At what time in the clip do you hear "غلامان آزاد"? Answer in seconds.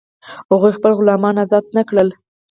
0.99-1.65